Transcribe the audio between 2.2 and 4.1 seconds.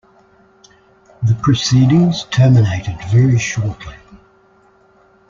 terminated very shortly.